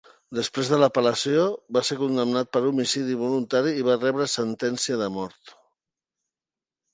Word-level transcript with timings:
Després 0.35 0.69
de 0.69 0.77
l'apel·lació, 0.83 1.43
va 1.77 1.83
ser 1.89 1.97
condemnat 1.99 2.49
per 2.57 2.61
homicidi 2.69 3.19
voluntari 3.19 3.75
i 3.81 3.85
va 3.89 3.99
rebre 4.05 4.27
sentència 4.37 4.99
de 5.03 5.11
mort. 5.19 5.55